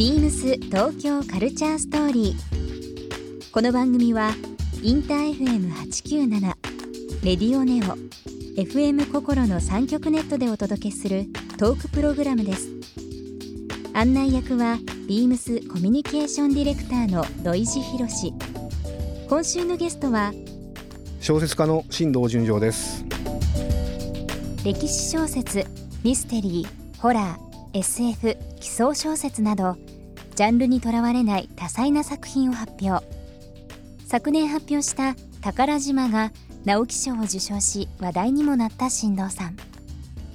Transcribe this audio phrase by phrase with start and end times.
[0.00, 3.50] ビームス東京カルチャーストーリー。
[3.52, 4.30] この番組は
[4.82, 6.40] インター FM897
[7.22, 7.98] レディオネオ
[8.58, 11.26] FM 心の三極ネットでお届けする
[11.58, 12.70] トークプログラムです。
[13.92, 18.32] 案内役はビームスコミュニケーションディレクターの土井博志。
[19.28, 20.32] 今週のゲストは
[21.20, 23.04] 小説家の新藤純情です
[24.64, 25.66] 歴史小説
[26.02, 29.76] ミステリーホラー SF 奇想小説など
[30.40, 33.06] ジャンルにとらわれない多彩な作品を発表。
[34.06, 36.32] 昨年発表した「宝島」が
[36.64, 39.56] 直木賞を受賞し話題にもなった新藤さん。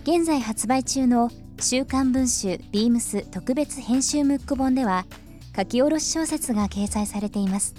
[0.03, 5.07] 現在発売中の「週刊文春ビームス特別編集ムック本」では
[5.55, 7.73] 書き下ろし小説が掲載されています。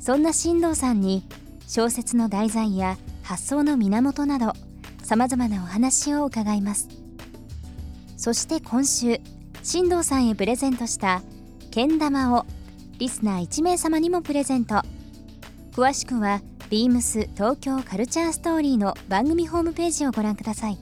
[0.00, 1.24] そんな新藤さんに
[1.68, 4.54] 小説の題材や発想の源など
[5.04, 6.88] さまざまなお話を伺います。
[8.16, 9.20] そして今週
[9.62, 11.22] 新藤さんへプレゼントした
[11.74, 12.46] けん玉を
[13.00, 14.80] リスナー1名様にもプレゼント
[15.72, 16.40] 詳しくは
[16.70, 20.78] beams 東京カルチャーストーリーの番組ホームページをご覧ください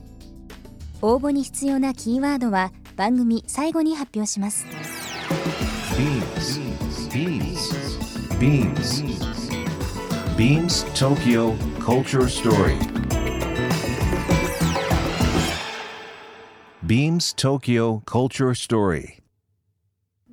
[1.01, 4.67] 応募に必要なキーワードは番組最後に発表します
[5.95, 6.61] Beams.
[8.37, 9.03] Beams.
[10.37, 12.77] Beams Tokyo Culture Story.
[16.85, 19.22] Beams Tokyo Culture Story.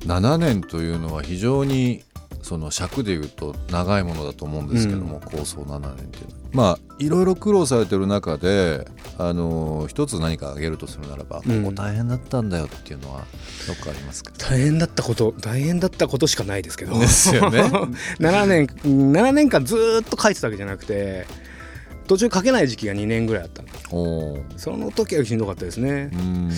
[0.00, 2.02] 7年というのは非常に
[2.42, 6.40] その尺でいうと長いものだと思うんですけども、構想7年っていうのは。
[6.52, 8.86] まあいろいろ苦労されてる中で
[9.18, 11.62] あの一つ何か挙げるとするならば、うん。
[11.64, 13.24] ここ大変だったんだよっていうのは
[13.66, 14.32] どっかありますか？
[14.38, 16.98] 大変だったこと大変だったことしかないですけど。
[16.98, 17.60] ですよね。
[18.20, 21.26] 7年7年間ずーっと書いてたわけじゃなくて
[22.10, 23.68] 途中書けない時期が2年ぐらいあったの。
[24.56, 26.10] その時はしんどかったですね。
[26.12, 26.50] う、ん。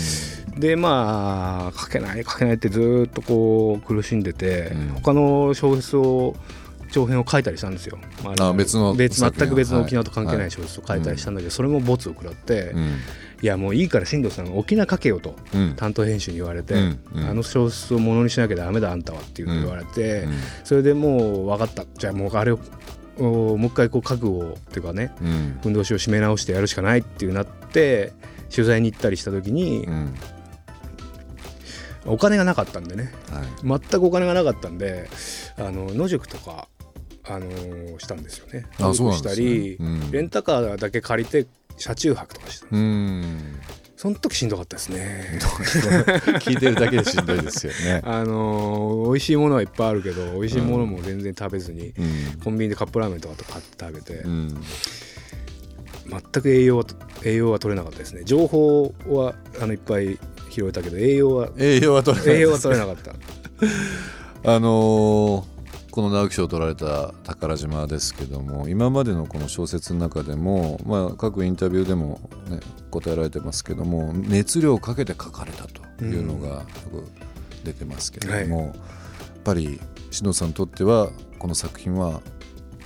[0.58, 4.88] でまあ書けない書けないってずーっとこう苦しんでて、うん。
[5.02, 6.34] 他の小説を
[6.90, 12.96] 長編を書いたりしたんですよ、まあ別の別全く別のはい沖縄と関係ない小説を書いたりしたんだけど、それもボツを食らって、うん。
[13.42, 15.74] いやもういいから新藤さん沖縄書けよとうん。
[15.76, 16.98] 担当編集に言われて、うん。
[17.14, 17.24] うん。
[17.26, 20.32] あの小説をものにしなきゃダメだあんたはって言われて、うん。
[20.64, 21.84] それでもう分かった。
[21.98, 22.58] じゃあもうあれをお
[23.24, 25.60] もう一回こう覚悟をっていうかねうん。
[25.64, 28.12] 運動しを締め直してやるしかないっていうなって
[28.54, 30.14] 取材に行ったりした時にう、ん。
[32.04, 33.12] お金がなかったんでね。
[33.30, 33.80] はい。
[33.90, 35.08] 全くお金がなかったんで
[35.56, 36.68] あの野宿とか、
[37.24, 38.66] あのーしたんですよね。
[38.80, 39.34] あそうなんですね。
[39.34, 40.10] したり、うん。
[40.10, 41.46] レンタカーだけ借りて
[41.76, 43.60] 車中泊とかしたうん
[44.02, 45.38] その時しんどかったですね。
[46.42, 48.02] 聞いてるだけでしんどいですよね。
[48.02, 52.40] あのー美味しいものはいっぱいあるけど美味しいものも全然食べずに、うん。
[52.42, 54.60] コンビニでカップラーメンとかと買って食べて、うん。
[56.10, 56.84] 全く栄養は
[57.22, 58.22] 栄養は取れなかったですね。
[58.24, 60.18] 情報はあのいっぱい
[60.50, 63.12] 拾えたけど栄養は栄養は取れない栄養は取れなかった。
[64.52, 65.51] あのー
[65.92, 72.60] この直木賞を取られた宝島ですけども今までのこの小説の中でも、まあ、各インタビューでも、ね、
[72.90, 77.04] 答えられてますけども熱量をかけて書かれたというのがよく
[77.62, 78.72] 出てますけども、やっ
[79.44, 82.22] ぱり篠田さんにとってはこの作品は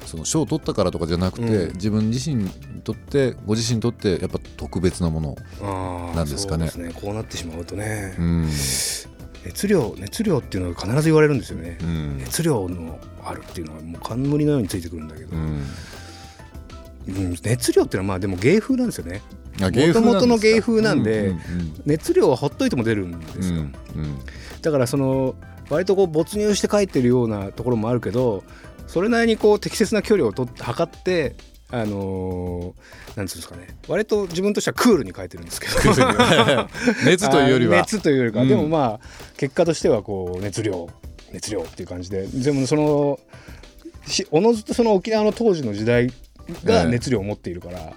[0.04, 1.72] その賞を取ったからとかじゃなくて、うん。
[1.74, 2.50] 自分自身に
[2.82, 5.20] とってご自身にとってやっぱ特別なも
[5.60, 6.70] の、なんですかね。
[6.76, 6.92] ね。
[6.94, 8.50] こうなってしまうとね、うん
[9.46, 12.18] 熱量熱量っていうのが必ず言われるんですよね、うん。
[12.18, 15.42] 熱量のあるっていうのはもう冠のようについてくるんだけど、うん。
[17.08, 19.22] うん熱量っていうのはまあでも芸風なんですよね。
[19.62, 24.18] あ芸風元々の芸風なんでうんうん熱量はほっといても出るんですよ、うんうん。
[24.60, 25.34] だからその
[25.70, 28.44] 割とこう没入して書いてるようなところもあるけど
[28.86, 31.36] それなりにこう適切な距離をとって測って
[31.70, 33.68] あのーなんつうんですかね。
[33.88, 35.72] 割と自分としてはクールに書いてるんですけど。
[37.04, 37.78] 熱というよりは。
[37.78, 38.48] 熱というよりか、うん。
[38.48, 40.88] でもまあ結果としてはこう熱量。
[41.32, 42.26] 熱量っていう感じで。
[42.26, 43.18] でもその
[44.06, 46.12] しおのずとその沖縄の当時の時代
[46.64, 47.92] が熱量を持っているから、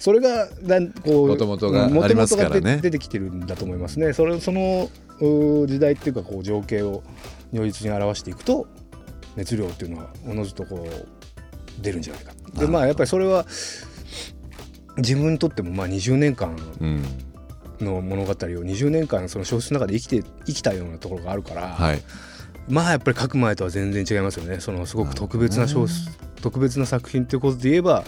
[0.00, 2.54] それがだんこう元々がうんありますからね。
[2.54, 4.12] 元々が出出てきてるんだと思いますね。
[4.12, 4.88] それその
[5.20, 7.02] う時代っていうかこう情景を
[7.52, 8.66] 如実に表していくと
[9.36, 11.15] 熱量っていうのはおのずとこう
[11.80, 12.32] 出るんじゃないか。
[12.54, 13.46] でまあやっぱりそれは
[14.96, 17.02] 自分にとってもまあ20年間うん。
[17.80, 22.02] の物語を20年間その小説の中で生きて生きたようなところがあるから、はい。
[22.68, 24.60] まあやっぱり書く前とは全然違いますよね。
[24.60, 28.04] そのすごく特別な小説特別な作品ということで言えば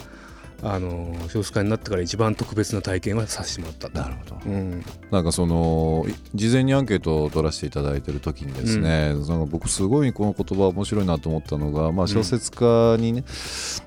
[0.63, 3.89] あの小説家になってから一番特別な体験はさせてもらった。
[3.91, 4.41] なるほど。
[4.47, 13.25] うん、なんかそのい事前にアンケートを取らせていただいてる時にですね、なんか僕すごいこの言葉面白いなと思ったのが、まあ、小説家に、ね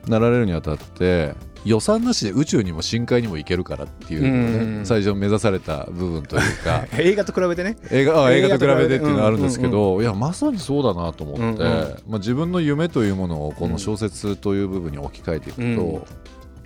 [0.08, 4.86] なられるにあたって予算なしで宇宙にも深海にも行けるからっていうね、うん。
[4.86, 6.86] 最初目指された部分というか。
[6.98, 7.78] 映画と比べてね。
[7.92, 11.58] 映画あ映映画画と比べてっていうのがあるんですけうんど、いやまさにそうだなと思って、うんうん
[12.08, 16.04] まあ、自分の夢というものをこの小説という部分に置き換えていくと、うん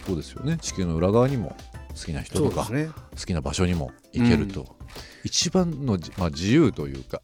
[0.05, 0.57] そうですよね。
[0.61, 1.55] 地球の裏側にも
[1.89, 2.89] 好きな人とか、ね。
[3.17, 4.75] 好きな場所にも行けると、
[5.23, 7.21] 一番のじ、まあ、自由というか、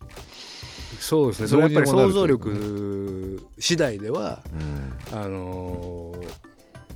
[0.99, 1.47] そうですね。
[1.47, 4.41] それはやっぱり想像力次第では
[5.11, 5.19] うん。
[5.19, 6.51] あのー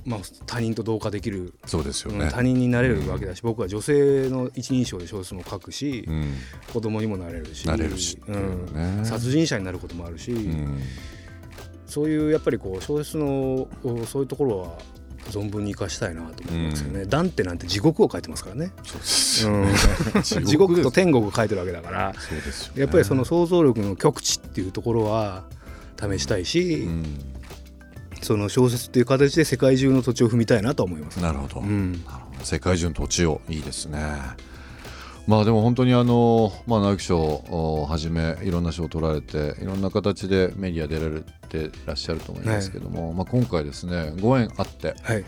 [0.06, 2.26] まあ、他人と同化できる、そうですよね。
[2.26, 6.34] うん他人になれるわけだし、僕は女性の一人称で小説も書くし、うん。
[6.72, 10.80] 子供にもなれるしなれるしうん、殺人者になることもあるし、うん。
[11.86, 13.66] そういうやっぱりこう小説の
[14.06, 14.78] そういうところは
[15.30, 22.12] 存分に生かしたいなと思いますよね、ダンテなんて地獄を書いてますからね、そうん地地獄と天国を書いてるわけだから。
[22.12, 22.16] ね。
[22.74, 25.44] やっぱりその想像力の極致っていうところは
[26.00, 27.04] 試したいし、うん。
[28.22, 31.20] その小説っていう形で世界中の土地を踏みたいなと思います。
[31.20, 31.92] なるほど、うん。
[31.92, 32.44] なるほど。
[32.44, 34.00] 世界中の土地をいいですね。
[35.26, 41.22] まあでも本当にあの、まあ、直木賞をはじめいろんな賞を取られていろんな形でメディア出られ
[41.70, 45.24] てらっしゃると思いますけども、まあ、今回ですねご縁あって、はい、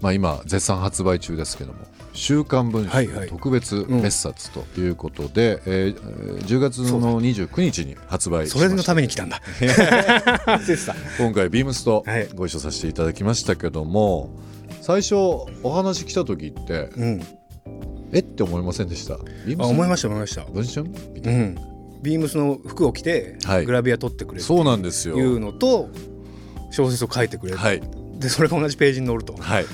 [0.00, 1.78] まあ、今絶賛発売中ですけども
[2.14, 3.16] 「週刊文はいはい。
[3.16, 8.58] 春特別別冊」ということで、えー10月の29日に発売しました。
[8.60, 9.40] それのために来たんだ。
[11.18, 12.28] 今回ビームスとはい。
[12.34, 14.30] ご一緒させていただきましたけども、
[14.80, 17.22] 最初お話来た時ってうん、
[18.12, 18.20] え？
[18.20, 19.18] って思いませんでした？
[19.58, 20.44] 思いました思いました。
[20.46, 20.84] 文春？
[21.12, 21.58] みたいな、うん、
[22.02, 23.66] ビームスの服を着て、はい。
[23.66, 25.16] グラビア撮ってくれってそうなんですよ。
[25.16, 25.88] いうのと
[26.70, 27.82] 小説を書いてくれる、はい。
[28.18, 29.34] でそれが同じページに載ると。
[29.34, 29.66] はい。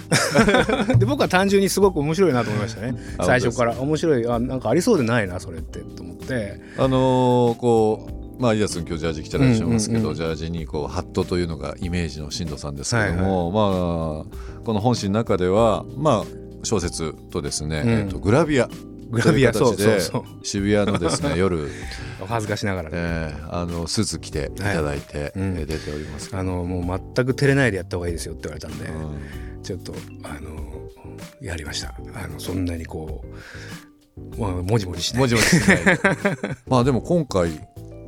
[0.99, 2.95] で僕は単純にすごく面白いなと思いましたね。
[3.19, 3.81] あ最初から。
[3.81, 4.27] 面白い。
[4.29, 5.81] あなんかありそうでないなそれって。
[5.81, 6.61] と思って。
[6.77, 17.91] あのーこうまあ、イヤスン今日ジャージ着てらっしゃいますけど、ジャージにこうハットというのがイメージの進藤さんですけども、まあ、この本誌の中では、まあ、小説とですね、うん。
[17.91, 18.69] えっとグラビア
[19.15, 21.71] グラビアというそうそう渋谷のですね 夜、
[22.21, 24.59] お恥ずかしながらね、えーあのスーツ着てい。
[24.59, 25.57] ただいて、はいうん。
[25.59, 26.31] えー出ております。
[26.33, 28.91] あのもう全く照れないでやった方がいいですよって言われたんで、う
[29.61, 29.63] ん。
[29.63, 29.95] ちょっと
[30.25, 30.91] あの
[31.41, 31.95] やりました。
[32.15, 33.25] あのそんなにこ
[34.37, 35.23] う、まあ、もじもじしない。
[35.23, 35.79] もじもじしない。
[36.67, 37.51] まあでも今回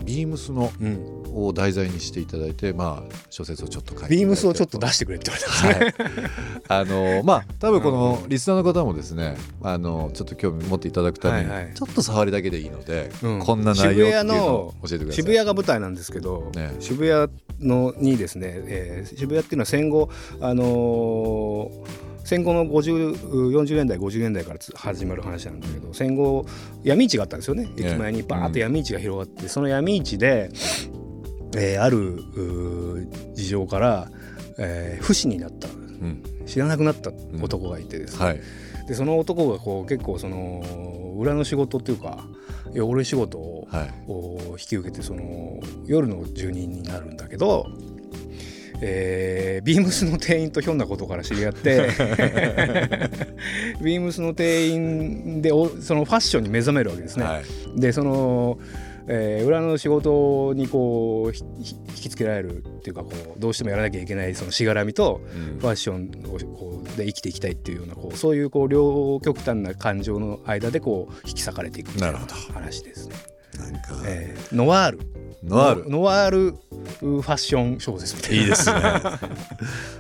[0.07, 6.15] ビームスのうん、を題材にしていただいて、まあ、小説をちょっと書いてビームスをちょっと出してくれって言われたんですね、
[6.69, 11.75] はい、あのまあ多分このリスナーの方もですねあのちょっと興味持っていただくために、はいはい。
[11.75, 13.39] ちょっと触りだけでいいので、うん。
[13.41, 15.13] こんな内容っていうのを教えてください。
[15.15, 16.77] 渋谷が舞台なんですけど、ね。
[16.81, 17.31] 渋谷
[17.61, 20.11] のにですね、えー渋谷っていうのは戦後
[20.41, 26.45] あのー戦後の5040年代50年代からつ始まる話なんだけど戦後
[26.83, 27.69] 闇市があったんですよね。
[27.77, 30.51] 駅前にバーッと闇市が広がって、その闇市で、
[31.57, 32.19] えーある
[33.35, 34.11] 事情から、
[34.59, 35.69] えー不死になった。
[35.69, 36.23] うん。
[36.47, 38.41] 知らなくなった男がいてですね、はい。
[38.89, 42.25] でその男がこう結構その裏の仕事っていうか
[42.77, 43.69] 汚れ仕事を
[44.53, 47.69] 引き受けてその夜の住人になるんだけど、
[48.81, 51.89] えービームスの店員とひょんなことから知り合って
[53.83, 57.25] ビームスの店員でおそのファッションに目覚めるわけですね。
[57.25, 58.59] はいでその、
[59.09, 61.45] えー裏の仕事にこう引
[61.95, 65.21] きつけられるっていうかこうどうしてもやらなきゃいけないそのしがらみと
[65.53, 72.19] うんファッションをこうで生きていきたいっていうようなこうそういうこう両極端な感情の間でこう引き裂かれていくみたいな
[72.53, 73.15] 話ですね。
[73.59, 74.99] なんか、えーノワール
[75.43, 75.91] ノワール。
[75.91, 76.51] ノワール
[77.01, 78.43] ファッション小説みたいな。
[78.43, 78.81] いいですね。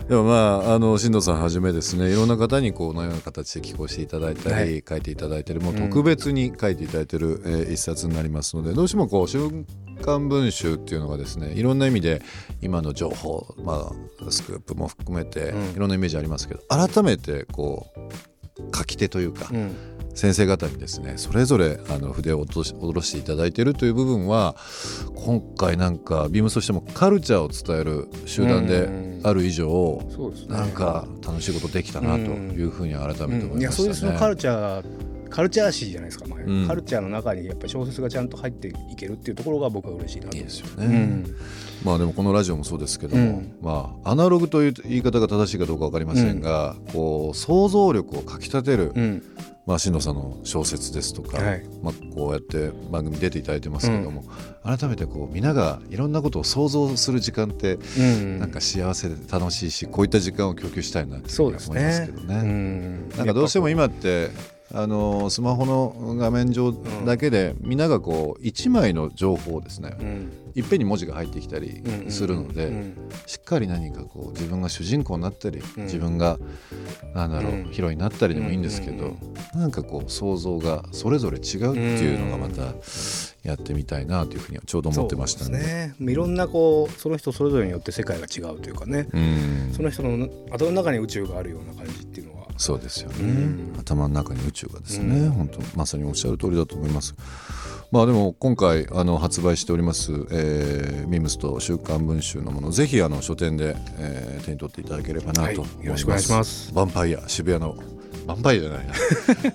[0.08, 0.34] でもま
[0.68, 4.84] ああの新藤さんはじめですねいろんな方にこうのような形で寄稿していただいたり、はい。
[4.88, 9.38] 書いていただいてるもう特別に書いていただいてる、えー一冊になりますのでどうしてもこう週
[10.02, 12.22] 刊文集っていうのがですねいろんな意味で
[12.62, 13.90] 今の情報、ま
[14.26, 15.70] あ、スクープも含めてうん。
[15.72, 18.00] いろんなイメージありますけど、改めてこう
[18.74, 19.76] 書き手というか、うん。
[20.14, 24.56] 先生方にですねそれぞれあの筆を落とし下ろしていただいているという部分は
[25.14, 28.88] 今回なんかビームスとしてもカルチャーを伝える集団で
[29.24, 30.56] ある以上そうですね。
[30.56, 33.60] なんか楽しいことできたなというふうに改めて思いうん。
[33.60, 34.30] いやまそういうそのカしたね。
[34.30, 40.36] ルチャーカルチャー誌じゃないですか、まあうんカルチャーの中にやっぱり小説がちゃんと入っていけるっていうところが僕は嬉しいなと。
[40.36, 41.36] いいですよね、うん
[41.86, 43.56] まあでもこのラジオもそうですけども、うん。
[43.62, 49.22] まあアナログという言い方が正しいかどうか分かりませんが、こう想像力をかきたてるうん。
[49.66, 51.64] まあ、新藤さんの小説ですとか、はい。
[51.82, 54.22] まあ、こうやって番組出ていただいてますけども、
[54.62, 58.38] 改めてこう皆がいろんなことを想像する時間ってうん。
[58.38, 62.12] なんか幸せで楽しいしこういった時間を供給したいなっていうふそううですに思いますけね。
[62.12, 62.34] どね。
[62.36, 63.08] うん。
[63.16, 64.30] なんかどうしても今って
[64.74, 66.72] あのスマホの画面上
[67.04, 70.32] だけで、みんながこう1枚の情報をですね、うん。
[70.54, 72.96] いっぺんに文字が入ってきたりうんするので、うん
[73.26, 75.84] しっかり何かこう自分が主人公になったり、うん。
[75.84, 76.38] 自分が
[77.14, 77.64] なんだろう、うん。
[77.70, 79.16] ヒロインになったりでもいいんですけど、うん
[79.54, 82.74] なんかこう想像がそれぞれ違うっていうのがまた
[83.42, 85.94] やってみたいなというふうにはちょうど思ってましたね。
[85.98, 89.72] いろんなこうその人それぞれによって世界が違うというかね、うん。
[89.74, 93.74] その人の頭の中に宇宙があるような感じっていうのはそうですよね、うん。
[93.78, 95.30] 頭の中に宇宙がですね、うん。
[95.30, 97.14] 本当まさにおっしゃる通りだと思います。
[97.92, 106.72] まあでも今回あの発売しております、えーミムスと週刊文春のものぜひあの書店で、えー手に取っていただければなはいと思います、よろしくお願いします。
[106.72, 108.94] ヴァンパイア渋谷のヴァンパイアじゃないな。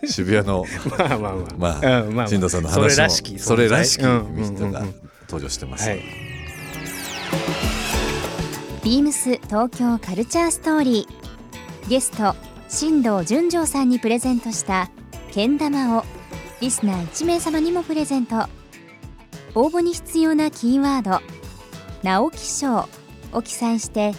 [0.07, 0.65] 渋谷の
[0.97, 1.55] まあまあまあ。
[1.57, 4.93] まあ、うんさんのそれ話もらしきそれらしき人がうんうんうん。
[5.27, 6.03] 登場してます、はい。
[8.83, 11.21] ビームス東京カルチャーストーリー。
[11.89, 12.35] ゲスト
[12.73, 14.89] 新藤純情さんにプレゼントした
[15.33, 16.05] けん玉を
[16.61, 18.47] リスナー1名様にもプレゼント。
[19.55, 21.19] 応募に必要なキーワード
[22.01, 22.87] 「直木賞」
[23.33, 24.13] を記載して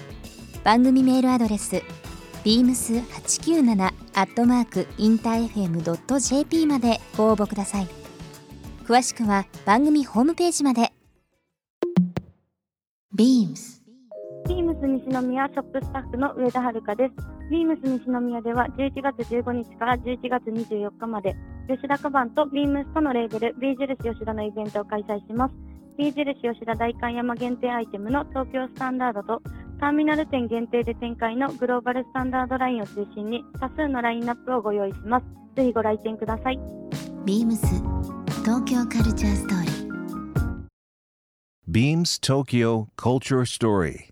[0.65, 1.83] 番組メールアドレス
[2.45, 7.89] beams897 アットマークインター FM.jp までご応募ください。
[8.85, 10.93] 詳しくは番組ホームページまで。
[13.17, 13.82] BEAMS ビーム
[14.83, 17.15] ス西宮ショップスタッフの上田遥です。
[17.49, 21.37] ビームス西宮では11月15日から11月24日まで、
[21.69, 25.55] 吉田カバンとビームスとのレーベル B 印吉田のイベントを開催します。
[25.97, 29.41] B 印吉田代官山限定アイテムの東京スタンダードと、
[29.79, 35.27] ターミナル店限定で展開のグローバルスタンダードラインを中心に多数のラインナップをご用意します。
[35.55, 36.59] ぜひご来店ください。
[37.25, 37.55] BEAMS
[38.43, 39.73] 東京カルチャーストーリー
[41.71, 44.12] Beams Tokyo Culture Story.